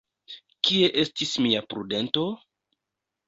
[0.67, 2.23] Kie estis mia prudento?